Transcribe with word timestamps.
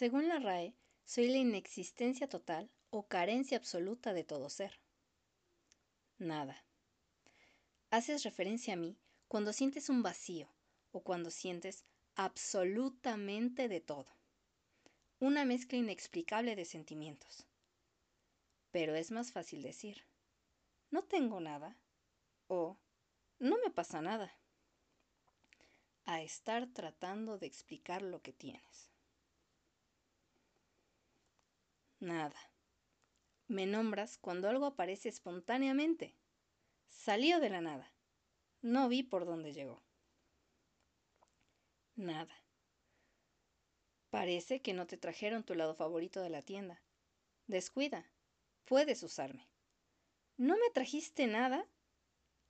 Según 0.00 0.28
la 0.28 0.38
RAE, 0.38 0.74
soy 1.04 1.28
la 1.28 1.36
inexistencia 1.36 2.26
total 2.26 2.70
o 2.88 3.06
carencia 3.06 3.58
absoluta 3.58 4.14
de 4.14 4.24
todo 4.24 4.48
ser. 4.48 4.80
Nada. 6.16 6.64
Haces 7.90 8.22
referencia 8.22 8.72
a 8.72 8.78
mí 8.78 8.96
cuando 9.28 9.52
sientes 9.52 9.90
un 9.90 10.02
vacío 10.02 10.48
o 10.90 11.02
cuando 11.02 11.30
sientes 11.30 11.84
absolutamente 12.14 13.68
de 13.68 13.82
todo. 13.82 14.06
Una 15.18 15.44
mezcla 15.44 15.76
inexplicable 15.76 16.56
de 16.56 16.64
sentimientos. 16.64 17.46
Pero 18.70 18.94
es 18.94 19.10
más 19.10 19.32
fácil 19.32 19.60
decir, 19.60 20.06
no 20.90 21.04
tengo 21.04 21.40
nada 21.40 21.76
o 22.46 22.78
no 23.38 23.58
me 23.58 23.70
pasa 23.70 24.00
nada, 24.00 24.34
a 26.06 26.22
estar 26.22 26.72
tratando 26.72 27.36
de 27.36 27.48
explicar 27.48 28.00
lo 28.00 28.22
que 28.22 28.32
tienes. 28.32 28.89
Nada. 32.00 32.36
Me 33.46 33.66
nombras 33.66 34.16
cuando 34.16 34.48
algo 34.48 34.64
aparece 34.64 35.08
espontáneamente. 35.08 36.14
Salió 36.88 37.40
de 37.40 37.50
la 37.50 37.60
nada. 37.60 37.92
No 38.62 38.88
vi 38.88 39.02
por 39.02 39.26
dónde 39.26 39.52
llegó. 39.52 39.82
Nada. 41.96 42.34
Parece 44.08 44.60
que 44.60 44.72
no 44.72 44.86
te 44.86 44.96
trajeron 44.96 45.44
tu 45.44 45.54
lado 45.54 45.74
favorito 45.74 46.22
de 46.22 46.30
la 46.30 46.42
tienda. 46.42 46.80
Descuida. 47.46 48.10
Puedes 48.64 49.02
usarme. 49.02 49.46
¿No 50.36 50.56
me 50.56 50.70
trajiste 50.72 51.26
nada? 51.26 51.66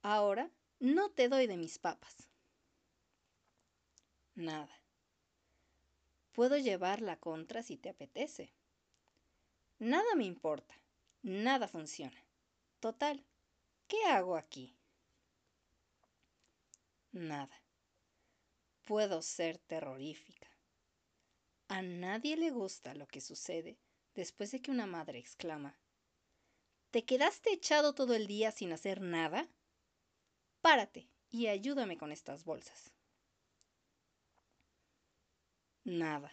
Ahora 0.00 0.50
no 0.80 1.10
te 1.10 1.28
doy 1.28 1.46
de 1.46 1.56
mis 1.56 1.78
papas. 1.78 2.28
Nada. 4.34 4.80
Puedo 6.32 6.56
llevar 6.56 7.02
la 7.02 7.18
contra 7.18 7.62
si 7.62 7.76
te 7.76 7.90
apetece. 7.90 8.52
Nada 9.78 10.14
me 10.16 10.24
importa. 10.24 10.74
Nada 11.22 11.68
funciona. 11.68 12.22
Total, 12.80 13.24
¿qué 13.88 14.04
hago 14.04 14.36
aquí? 14.36 14.76
Nada. 17.12 17.62
Puedo 18.84 19.22
ser 19.22 19.58
terrorífica. 19.58 20.48
A 21.68 21.82
nadie 21.82 22.36
le 22.36 22.50
gusta 22.50 22.94
lo 22.94 23.06
que 23.06 23.20
sucede 23.20 23.78
después 24.14 24.50
de 24.52 24.60
que 24.60 24.70
una 24.70 24.86
madre 24.86 25.18
exclama, 25.18 25.78
¿Te 26.94 27.04
quedaste 27.04 27.52
echado 27.52 27.92
todo 27.92 28.14
el 28.14 28.28
día 28.28 28.52
sin 28.52 28.72
hacer 28.72 29.00
nada? 29.00 29.48
Párate 30.60 31.08
y 31.28 31.48
ayúdame 31.48 31.98
con 31.98 32.12
estas 32.12 32.44
bolsas. 32.44 32.92
Nada. 35.82 36.30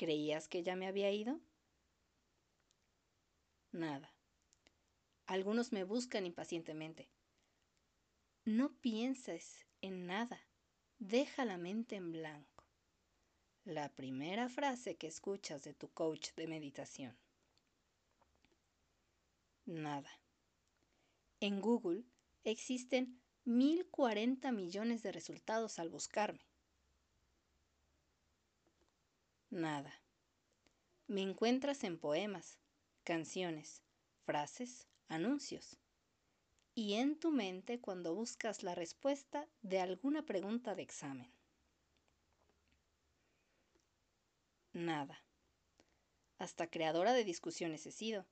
¿Creías 0.00 0.48
que 0.48 0.62
ya 0.62 0.76
me 0.76 0.86
había 0.86 1.10
ido? 1.10 1.38
Nada. 3.70 4.10
Algunos 5.26 5.72
me 5.72 5.84
buscan 5.84 6.24
impacientemente. 6.24 7.10
No 8.46 8.72
pienses 8.80 9.66
en 9.82 10.06
nada. 10.06 10.40
Deja 11.00 11.44
la 11.44 11.58
mente 11.58 11.96
en 11.96 12.12
blanco. 12.12 12.64
La 13.66 13.90
primera 13.90 14.48
frase 14.48 14.96
que 14.96 15.06
escuchas 15.06 15.64
de 15.64 15.74
tu 15.74 15.90
coach 15.90 16.30
de 16.34 16.46
meditación. 16.46 17.14
Nada. 19.66 20.10
En 21.40 21.60
Google 21.60 22.04
existen 22.44 23.20
1040 23.44 24.50
millones 24.50 25.02
de 25.02 25.12
resultados 25.12 25.78
al 25.78 25.90
buscarme. 25.90 26.49
Nada. 29.50 29.92
Me 31.08 31.22
encuentras 31.22 31.82
en 31.82 31.98
poemas, 31.98 32.60
canciones, 33.02 33.82
frases, 34.24 34.86
anuncios. 35.08 35.76
Y 36.76 36.94
en 36.94 37.18
tu 37.18 37.32
mente 37.32 37.80
cuando 37.80 38.14
buscas 38.14 38.62
la 38.62 38.76
respuesta 38.76 39.48
de 39.62 39.80
alguna 39.80 40.24
pregunta 40.24 40.76
de 40.76 40.82
examen. 40.82 41.32
Nada. 44.72 45.18
Hasta 46.38 46.68
creadora 46.68 47.12
de 47.12 47.24
discusiones 47.24 47.84
he 47.86 47.90
sido. 47.90 48.24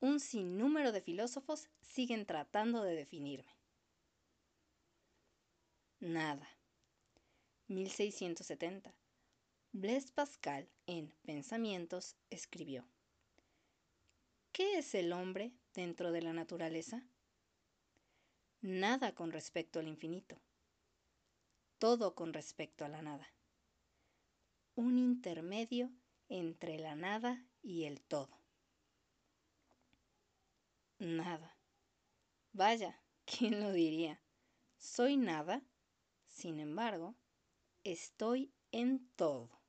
Un 0.00 0.18
sinnúmero 0.18 0.90
de 0.90 1.00
filósofos 1.00 1.68
siguen 1.80 2.26
tratando 2.26 2.82
de 2.82 2.96
definirme. 2.96 3.56
Nada. 6.00 6.48
1670. 7.68 8.99
Blaise 9.72 10.10
Pascal, 10.10 10.68
en 10.86 11.14
Pensamientos, 11.22 12.16
escribió, 12.28 12.84
¿Qué 14.50 14.78
es 14.78 14.96
el 14.96 15.12
hombre 15.12 15.52
dentro 15.74 16.10
de 16.10 16.22
la 16.22 16.32
naturaleza? 16.32 17.04
Nada 18.62 19.14
con 19.14 19.30
respecto 19.30 19.78
al 19.78 19.86
infinito, 19.86 20.40
todo 21.78 22.16
con 22.16 22.32
respecto 22.32 22.84
a 22.84 22.88
la 22.88 23.00
nada. 23.00 23.32
Un 24.74 24.98
intermedio 24.98 25.92
entre 26.28 26.76
la 26.80 26.96
nada 26.96 27.46
y 27.62 27.84
el 27.84 28.00
todo. 28.00 28.40
Nada. 30.98 31.56
Vaya, 32.52 33.00
¿quién 33.24 33.60
lo 33.60 33.72
diría? 33.72 34.20
Soy 34.78 35.16
nada, 35.16 35.62
sin 36.26 36.58
embargo, 36.58 37.14
estoy 37.84 38.52
en 38.72 39.08
todo. 39.14 39.59